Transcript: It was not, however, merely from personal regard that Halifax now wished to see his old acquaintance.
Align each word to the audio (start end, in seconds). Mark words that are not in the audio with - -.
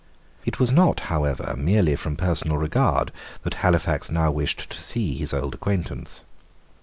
It 0.45 0.59
was 0.59 0.71
not, 0.71 1.01
however, 1.13 1.53
merely 1.55 1.95
from 1.95 2.15
personal 2.15 2.57
regard 2.57 3.11
that 3.43 3.53
Halifax 3.61 4.09
now 4.09 4.31
wished 4.31 4.67
to 4.71 4.81
see 4.81 5.13
his 5.13 5.31
old 5.31 5.53
acquaintance. 5.53 6.21